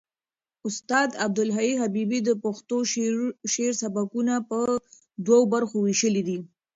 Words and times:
استاد 0.67 1.09
عبدالحی 1.25 1.71
حبیبي 1.83 2.19
د 2.23 2.29
پښتو 2.43 2.77
شعر 3.53 3.73
سبکونه 3.83 4.33
په 4.49 4.59
دوو 5.25 5.39
برخو 5.53 5.77
وېشلي 5.81 6.23
دي. 6.27 6.39